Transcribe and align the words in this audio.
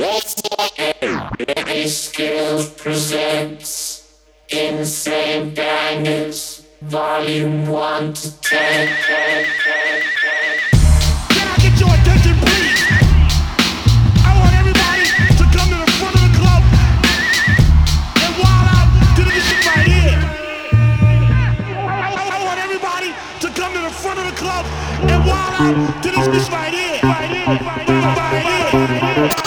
Let's 0.00 0.34
Larry 1.02 1.84
Skillz 1.84 2.74
presents 2.78 4.16
Insane 4.48 5.52
Bangers, 5.52 6.66
Volume 6.80 7.66
1 7.66 8.12
to 8.14 8.40
10. 8.40 8.88
Can 8.88 9.44
I 11.44 11.56
get 11.60 11.78
your 11.78 11.92
attention, 11.92 12.32
please? 12.40 12.80
I 14.24 14.32
want 14.40 14.54
everybody 14.56 15.04
to 15.36 15.44
come 15.52 15.68
to 15.68 15.76
the 15.84 15.92
front 16.00 16.16
of 16.16 16.22
the 16.24 16.32
club 16.40 16.62
and 18.24 18.32
wild 18.40 18.72
out 18.72 18.88
to 19.16 19.22
this 19.28 19.44
shit 19.52 19.60
right 19.68 19.84
here. 19.84 20.16
I 21.76 22.40
want 22.42 22.58
everybody 22.58 23.12
to 23.40 23.48
come 23.52 23.74
to 23.74 23.80
the 23.84 23.90
front 23.90 24.18
of 24.18 24.24
the 24.24 24.36
club 24.40 24.64
and 25.12 25.20
wild 25.28 25.60
out 25.60 26.02
to 26.02 26.08
this 26.08 26.26
bitch 26.26 26.48
right 26.50 26.72
here. 26.72 27.00
Right 27.02 27.28
here, 27.28 27.44
right 27.68 27.86
here, 27.86 28.00
right 28.16 29.28
here. 29.28 29.39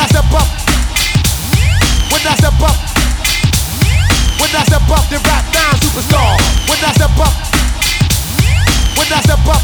I 0.00 0.06
step 0.06 0.32
up, 0.32 0.48
when 2.08 2.24
I 2.24 2.32
step 2.40 2.56
up, 2.56 2.72
when 4.40 4.48
I 4.56 4.64
step 4.64 4.88
up, 4.88 5.04
the 5.12 5.20
rap 5.28 5.44
down 5.52 5.76
superstar. 5.76 6.40
When 6.72 6.80
I 6.80 6.92
step 6.96 7.12
up, 7.20 7.34
when 8.96 9.12
I 9.12 9.20
step 9.20 9.44
up, 9.44 9.60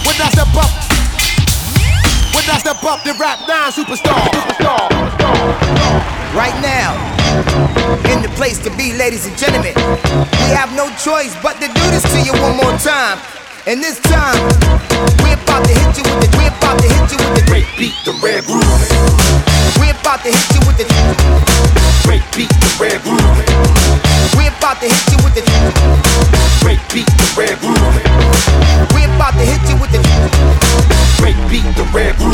when 0.00 0.16
I 0.16 0.28
step 0.32 0.56
up, 0.56 0.72
when 2.32 2.48
I 2.48 2.56
step 2.56 2.82
up, 2.82 3.04
the 3.04 3.12
rap 3.20 3.46
down 3.46 3.70
superstar. 3.70 4.16
superstar. 4.32 4.88
Right 6.32 6.56
now, 6.64 6.96
in 8.10 8.22
the 8.22 8.32
place 8.34 8.58
to 8.60 8.70
be, 8.78 8.94
ladies 8.94 9.26
and 9.26 9.36
gentlemen, 9.36 9.74
we 9.76 10.48
have 10.56 10.74
no 10.74 10.88
choice 10.96 11.36
but 11.42 11.60
to 11.60 11.68
do 11.68 11.84
this 11.92 12.04
to 12.14 12.20
you 12.22 12.32
one 12.40 12.56
more 12.56 12.72
time. 12.78 13.20
And 13.66 13.82
this 13.82 14.00
time, 14.00 14.40
we're 15.20 15.36
about 15.36 15.68
to 15.68 15.74
hit 15.76 15.92
you 15.92 16.04
with 16.08 16.18
the, 16.24 16.28
we're 16.40 16.48
about 16.48 16.80
to 16.80 16.88
hit 16.88 17.12
you 17.12 17.18
with 17.20 17.34
the 17.36 17.44
great 17.44 17.68
beat, 17.76 17.92
the 18.08 18.16
red 18.24 18.44
groove. 18.48 18.64
We're 19.76 19.92
about 19.92 20.24
to 20.24 20.32
hit 20.32 20.48
you 20.56 20.64
with 20.64 20.80
the 20.80 20.88
great 22.08 22.24
beat, 22.32 22.48
the 22.48 22.70
red 22.80 23.04
groove. 23.04 23.20
We're 24.32 24.48
about 24.48 24.80
to 24.80 24.88
hit 24.88 25.04
you 25.12 25.20
with 25.20 25.36
the 25.36 25.44
great 26.64 26.80
beat, 26.88 27.04
the 27.04 27.28
red 27.36 27.60
groove. 27.60 27.76
We're 28.96 29.12
about 29.12 29.36
to 29.36 29.44
hit 29.44 29.60
you 29.68 29.76
with 29.76 29.92
the 29.92 30.00
great 31.20 31.36
beat, 31.52 31.68
the 31.76 31.84
red 31.92 32.16
groove. 32.16 32.32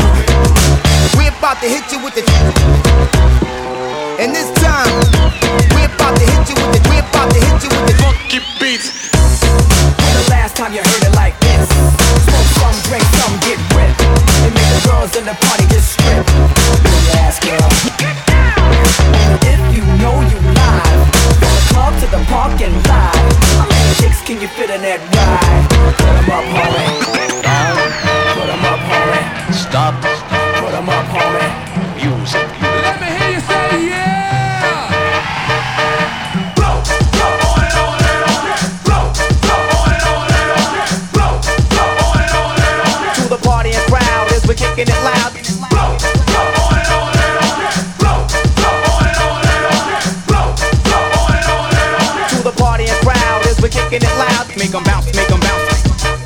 We're 1.19 1.35
about 1.35 1.59
to 1.59 1.67
hit 1.67 1.91
you 1.91 1.99
with 2.07 2.15
the 2.15 3.16
Make 54.67 54.73
them 54.73 54.83
bounce, 54.83 55.07
make 55.15 55.29
them 55.29 55.39
bounce. 55.39 55.63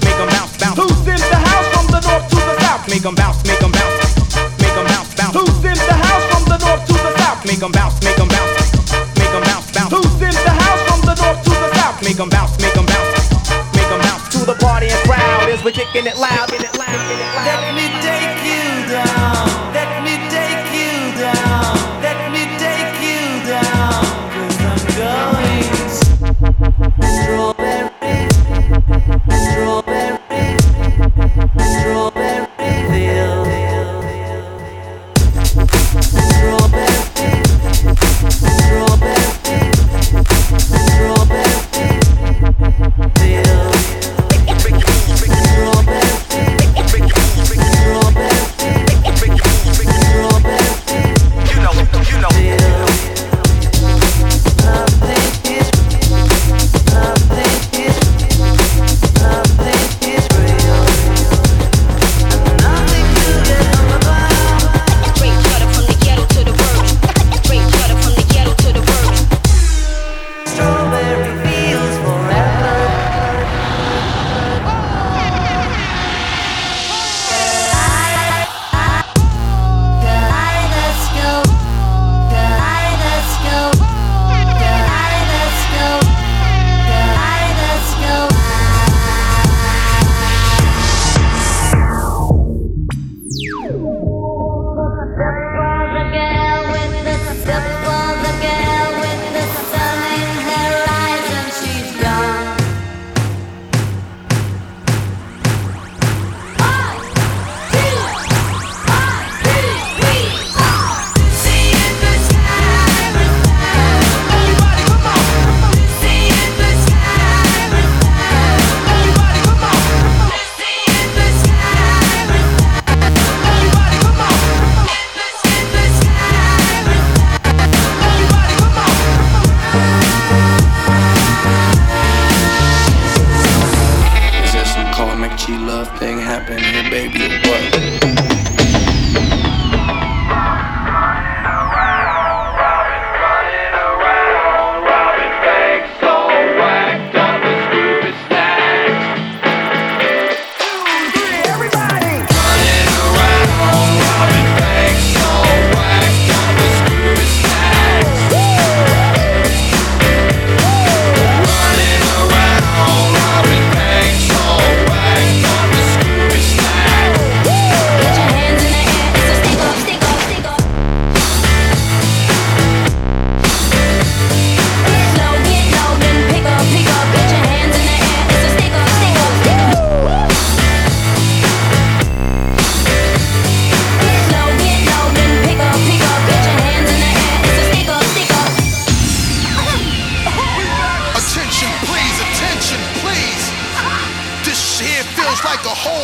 Make 0.01 0.17
them 0.17 0.29
bounce, 0.33 0.57
bounce. 0.57 0.79
Who's 0.81 1.05
in 1.05 1.21
the 1.29 1.41
house 1.45 1.69
from 1.77 1.87
the 1.93 2.01
north 2.01 2.25
to 2.31 2.37
the 2.41 2.57
south? 2.65 2.89
Make 2.89 3.03
them 3.03 3.15
bounce, 3.15 3.45
make 3.45 3.61
them 3.61 3.71
bounce. 3.71 4.17
Make 4.57 4.73
them 4.73 4.87
bounce, 4.89 5.13
bounce. 5.13 5.37
Who's 5.37 5.61
in 5.61 5.77
the 5.77 5.93
house 5.93 6.25
from 6.33 6.45
the 6.49 6.57
north 6.57 6.87
to 6.89 6.95
the 7.05 7.13
south? 7.21 7.45
Make 7.45 7.61
them 7.61 7.71
bounce, 7.71 8.01
make 8.01 8.17
them 8.17 8.29
bounce. 8.33 8.57
Make 9.21 9.29
them 9.29 9.45
bounce, 9.45 9.69
bounce. 9.77 9.93
Who's 9.93 10.23
in 10.25 10.33
the 10.33 10.55
house 10.57 10.81
from 10.89 11.01
the 11.05 11.15
north 11.21 11.45
to 11.45 11.51
the 11.53 11.69
south? 11.77 12.01
Make 12.01 12.17
them 12.17 12.31
bounce, 12.31 12.57
make 12.65 12.73
them 12.73 12.87
bounce. 12.89 13.13
Make 13.77 13.89
them 13.93 14.01
bounce. 14.01 14.25
To 14.33 14.39
the 14.49 14.57
party 14.57 14.89
and 14.89 15.01
crowd 15.05 15.51
as 15.53 15.63
we're 15.63 15.77
kicking 15.77 16.07
it 16.07 16.17
loud, 16.17 16.49
kicking 16.49 16.65
it 16.65 16.79
loud. 16.79 16.90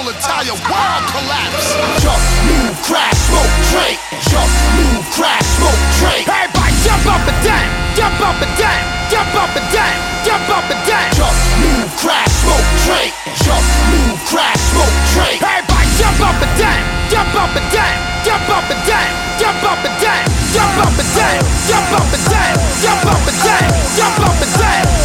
whole 0.07 0.15
entire 0.15 0.55
world 0.71 1.05
collapse. 1.11 1.75
Jump, 1.99 2.23
move, 2.47 2.77
crash, 2.87 3.19
smoke, 3.27 3.55
drink. 3.75 3.99
Jump, 4.31 4.51
move, 4.79 5.05
crash, 5.11 5.43
smoke, 5.59 5.83
drink. 5.99 6.29
Everybody 6.31 6.75
jump 6.87 7.07
up 7.11 7.27
and 7.27 7.41
down, 7.43 7.67
jump 7.99 8.21
up 8.23 8.39
and 8.39 8.55
down, 8.55 8.83
jump 9.11 9.35
up 9.35 9.51
and 9.57 9.69
down, 9.75 9.97
jump 10.23 10.49
up 10.51 10.67
and 10.71 10.83
down. 10.87 11.09
Jump, 11.19 11.37
move, 11.59 11.91
crash, 11.99 12.31
smoke, 12.43 12.69
drink. 12.87 13.11
Jump, 13.43 13.67
move, 13.91 14.19
crash, 14.31 14.61
smoke, 14.71 14.97
drink. 15.11 15.43
Everybody 15.43 15.89
jump 15.99 16.21
up 16.23 16.39
and 16.39 16.55
down, 16.55 16.83
jump 17.11 17.35
up 17.35 17.57
and 17.57 17.69
down, 17.75 17.97
jump 18.23 18.47
up 18.47 18.71
and 18.71 18.83
down, 18.87 19.11
jump 19.43 19.63
up 19.67 19.83
and 19.83 19.97
down, 19.99 20.25
jump 20.55 20.77
up 20.87 20.95
and 20.95 21.11
down, 21.19 21.43
jump 21.67 21.91
up 21.99 22.11
and 22.15 22.25
down, 22.31 22.55
jump 22.79 23.07
up 23.11 23.27
and 23.27 23.39
down, 23.43 23.69
jump 23.99 24.19
up 24.23 24.39
and 24.39 24.55
down. 24.55 24.96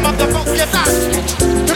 The 0.00 0.26
funky 0.32 0.56
dance. 0.56 1.71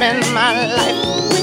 Spend 0.00 0.32
my 0.32 0.54
life 0.66 1.39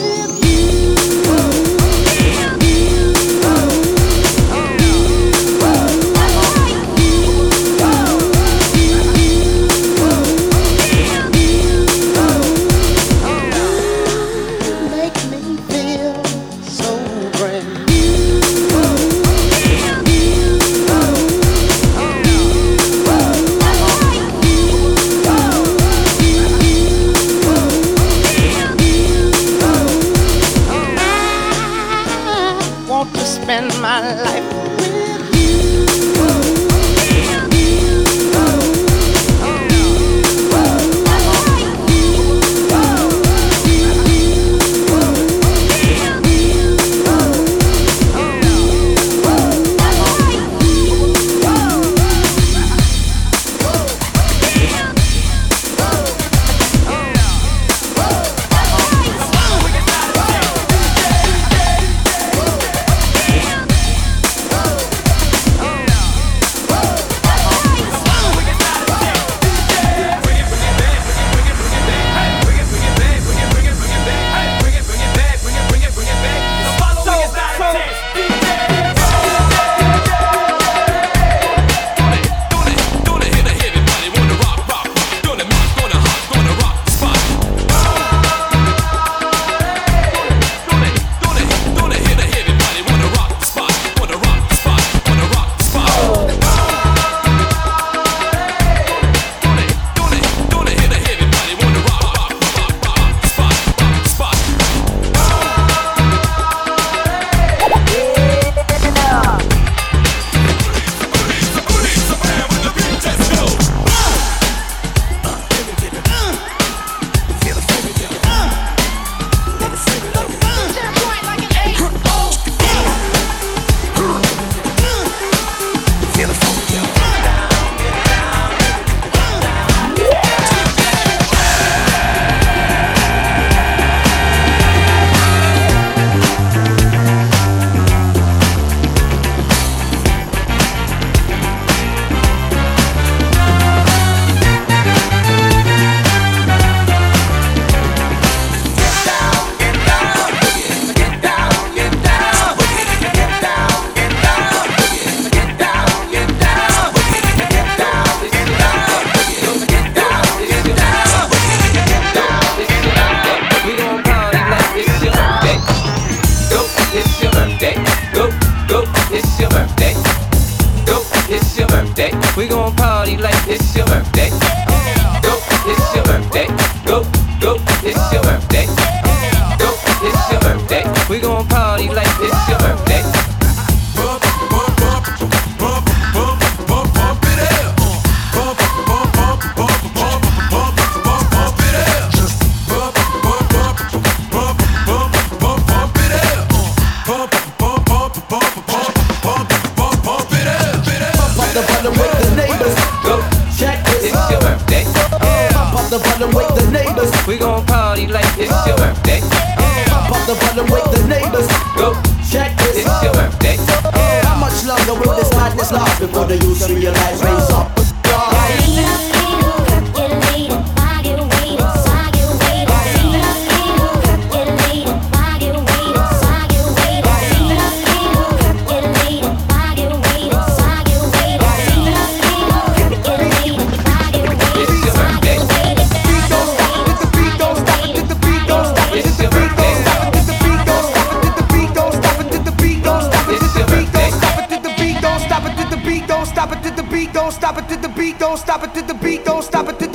don't 248.19 248.37
stop 248.37 248.63
it 248.63 248.73
to 248.73 248.81
the 248.81 248.93
beat, 248.95 249.25
don't 249.25 249.43
stop 249.43 249.67
it 249.69 249.79
to 249.79 249.86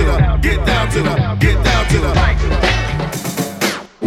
to 0.00 0.06
the, 0.06 0.38
get 0.40 0.66
down 0.66 0.88
to 0.90 1.02
the, 1.02 1.14
get 1.40 1.64
down 1.64 1.84
to 1.88 1.98
the. 1.98 2.12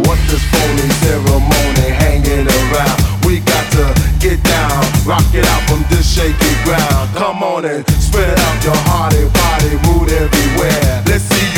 What 0.06 0.18
this 0.28 0.42
phony 0.50 0.88
ceremony 1.02 1.88
hanging 2.02 2.46
around? 2.46 2.98
We 3.24 3.40
got 3.40 3.66
to 3.72 3.84
get 4.18 4.42
down, 4.42 4.82
rock 5.06 5.26
it 5.32 5.44
out 5.46 5.62
from 5.68 5.84
this 5.90 6.06
shaky 6.06 6.54
ground. 6.64 7.14
Come 7.14 7.42
on 7.42 7.64
and 7.64 7.86
spread 8.02 8.38
out 8.38 8.64
your 8.64 8.80
heart 8.90 9.14
and 9.14 9.30
body, 9.32 9.74
mood 9.86 10.10
everywhere. 10.10 11.02
Let's 11.06 11.24
see 11.24 11.53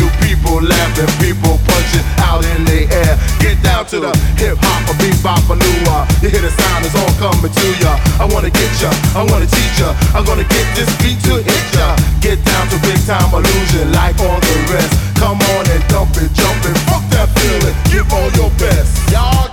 people 0.47 0.63
laughing, 0.63 1.11
people 1.19 1.59
punching 1.67 2.07
out 2.23 2.45
in 2.55 2.65
the 2.65 2.87
air. 2.87 3.19
Get 3.43 3.59
down 3.63 3.87
to 3.91 3.99
the 3.99 4.13
hip 4.39 4.59
hop 4.63 4.87
or 4.87 4.95
bebop 5.03 5.43
or 5.51 5.59
new 5.59 5.79
uh, 5.91 6.07
You 6.23 6.31
hear 6.31 6.43
the 6.43 6.51
sound, 6.55 6.87
it's 6.87 6.95
all 6.95 7.11
coming 7.19 7.51
to 7.51 7.67
ya. 7.83 7.99
I 8.23 8.25
wanna 8.31 8.51
get 8.51 8.71
ya, 8.79 8.91
I 9.19 9.27
wanna 9.27 9.47
teach 9.47 9.79
ya. 9.79 9.91
I'm 10.15 10.25
gonna 10.25 10.47
get 10.47 10.67
this 10.79 10.91
beat 11.03 11.19
to 11.27 11.43
hit 11.43 11.67
ya. 11.75 11.97
Get 12.23 12.39
down 12.47 12.69
to 12.71 12.79
big 12.87 12.99
time 13.07 13.27
illusion 13.35 13.91
like 13.93 14.19
all 14.23 14.39
the 14.39 14.57
rest. 14.71 14.95
Come 15.19 15.43
on 15.59 15.65
and 15.67 15.83
dump 15.91 16.15
it, 16.15 16.31
jump 16.33 16.63
it, 16.63 16.77
fuck 16.87 17.03
that 17.11 17.29
feeling, 17.35 17.75
give 17.91 18.07
all 18.15 18.31
your 18.39 18.51
best. 18.63 18.95
Y'all 19.11 19.51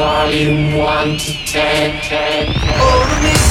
Volume 0.00 0.78
1 0.78 1.18
to 1.18 1.44
10. 1.44 2.00
10, 2.00 2.54
10. 2.54 3.49